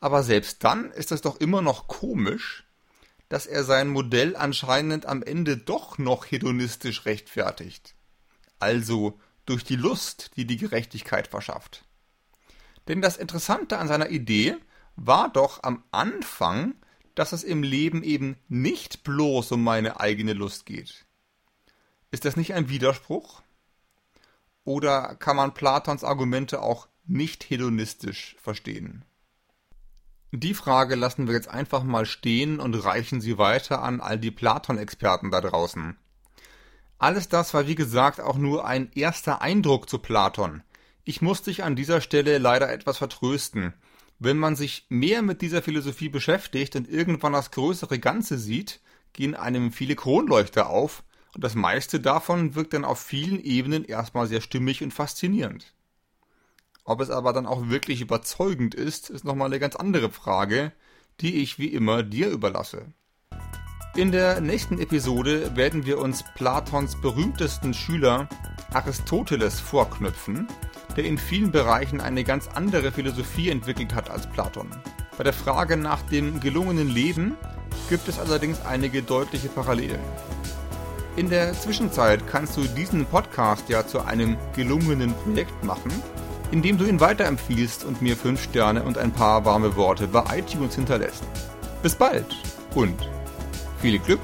Aber 0.00 0.22
selbst 0.22 0.64
dann 0.64 0.92
ist 0.92 1.12
es 1.12 1.20
doch 1.20 1.36
immer 1.40 1.60
noch 1.60 1.88
komisch, 1.88 2.64
dass 3.28 3.46
er 3.46 3.64
sein 3.64 3.88
Modell 3.88 4.34
anscheinend 4.34 5.04
am 5.06 5.22
Ende 5.22 5.58
doch 5.58 5.98
noch 5.98 6.30
hedonistisch 6.30 7.04
rechtfertigt. 7.04 7.94
Also 8.58 9.18
durch 9.46 9.64
die 9.64 9.76
Lust, 9.76 10.32
die 10.36 10.46
die 10.46 10.56
Gerechtigkeit 10.56 11.26
verschafft. 11.26 11.84
Denn 12.88 13.00
das 13.00 13.16
Interessante 13.16 13.78
an 13.78 13.88
seiner 13.88 14.10
Idee 14.10 14.56
war 14.96 15.30
doch 15.30 15.62
am 15.62 15.84
Anfang, 15.90 16.74
dass 17.14 17.32
es 17.32 17.44
im 17.44 17.62
Leben 17.62 18.02
eben 18.02 18.36
nicht 18.48 19.04
bloß 19.04 19.52
um 19.52 19.62
meine 19.62 20.00
eigene 20.00 20.32
Lust 20.32 20.66
geht. 20.66 21.04
Ist 22.10 22.24
das 22.24 22.36
nicht 22.36 22.54
ein 22.54 22.68
Widerspruch? 22.68 23.42
Oder 24.64 25.16
kann 25.16 25.36
man 25.36 25.54
Platons 25.54 26.04
Argumente 26.04 26.62
auch 26.62 26.88
nicht 27.04 27.48
hedonistisch 27.50 28.36
verstehen? 28.40 29.04
Die 30.30 30.54
Frage 30.54 30.94
lassen 30.94 31.26
wir 31.26 31.34
jetzt 31.34 31.48
einfach 31.48 31.82
mal 31.82 32.06
stehen 32.06 32.58
und 32.58 32.74
reichen 32.74 33.20
sie 33.20 33.36
weiter 33.36 33.82
an 33.82 34.00
all 34.00 34.18
die 34.18 34.30
Platon-Experten 34.30 35.30
da 35.30 35.42
draußen. 35.42 35.98
Alles 37.02 37.28
das 37.28 37.52
war 37.52 37.66
wie 37.66 37.74
gesagt 37.74 38.20
auch 38.20 38.36
nur 38.36 38.64
ein 38.64 38.92
erster 38.94 39.42
Eindruck 39.42 39.90
zu 39.90 39.98
Platon. 39.98 40.62
Ich 41.02 41.20
muss 41.20 41.42
dich 41.42 41.64
an 41.64 41.74
dieser 41.74 42.00
Stelle 42.00 42.38
leider 42.38 42.70
etwas 42.70 42.98
vertrösten. 42.98 43.74
Wenn 44.20 44.38
man 44.38 44.54
sich 44.54 44.86
mehr 44.88 45.20
mit 45.22 45.42
dieser 45.42 45.62
Philosophie 45.62 46.08
beschäftigt 46.08 46.76
und 46.76 46.88
irgendwann 46.88 47.32
das 47.32 47.50
größere 47.50 47.98
Ganze 47.98 48.38
sieht, 48.38 48.78
gehen 49.14 49.34
einem 49.34 49.72
viele 49.72 49.96
Kronleuchter 49.96 50.70
auf, 50.70 51.02
und 51.34 51.42
das 51.42 51.56
meiste 51.56 51.98
davon 51.98 52.54
wirkt 52.54 52.72
dann 52.72 52.84
auf 52.84 53.00
vielen 53.00 53.42
Ebenen 53.42 53.84
erstmal 53.84 54.28
sehr 54.28 54.40
stimmig 54.40 54.80
und 54.80 54.94
faszinierend. 54.94 55.74
Ob 56.84 57.00
es 57.00 57.10
aber 57.10 57.32
dann 57.32 57.46
auch 57.46 57.68
wirklich 57.68 58.00
überzeugend 58.00 58.76
ist, 58.76 59.10
ist 59.10 59.24
nochmal 59.24 59.46
eine 59.46 59.58
ganz 59.58 59.74
andere 59.74 60.12
Frage, 60.12 60.70
die 61.20 61.42
ich 61.42 61.58
wie 61.58 61.66
immer 61.66 62.04
dir 62.04 62.28
überlasse. 62.28 62.92
In 63.94 64.10
der 64.10 64.40
nächsten 64.40 64.78
Episode 64.78 65.54
werden 65.54 65.84
wir 65.84 65.98
uns 65.98 66.24
Platons 66.34 67.00
berühmtesten 67.00 67.74
Schüler 67.74 68.28
Aristoteles 68.72 69.60
vorknüpfen, 69.60 70.48
der 70.96 71.04
in 71.04 71.18
vielen 71.18 71.50
Bereichen 71.52 72.00
eine 72.00 72.24
ganz 72.24 72.48
andere 72.48 72.90
Philosophie 72.90 73.50
entwickelt 73.50 73.94
hat 73.94 74.10
als 74.10 74.26
Platon. 74.26 74.70
Bei 75.18 75.24
der 75.24 75.34
Frage 75.34 75.76
nach 75.76 76.02
dem 76.02 76.40
gelungenen 76.40 76.88
Leben 76.88 77.36
gibt 77.90 78.08
es 78.08 78.18
allerdings 78.18 78.64
einige 78.64 79.02
deutliche 79.02 79.48
Parallelen. 79.48 80.00
In 81.16 81.28
der 81.28 81.52
Zwischenzeit 81.52 82.26
kannst 82.26 82.56
du 82.56 82.62
diesen 82.62 83.04
Podcast 83.04 83.68
ja 83.68 83.86
zu 83.86 84.00
einem 84.00 84.38
gelungenen 84.54 85.12
Projekt 85.14 85.62
machen 85.64 85.92
indem 86.52 86.76
du 86.78 86.84
ihn 86.84 87.00
weiterempfiehlst 87.00 87.84
und 87.84 88.02
mir 88.02 88.16
5 88.16 88.40
Sterne 88.40 88.82
und 88.84 88.98
ein 88.98 89.10
paar 89.10 89.44
warme 89.44 89.74
Worte 89.74 90.06
bei 90.06 90.38
iTunes 90.38 90.74
hinterlässt. 90.74 91.24
Bis 91.82 91.94
bald 91.94 92.36
und 92.74 92.94
viel 93.82 93.98
Glück 93.98 94.20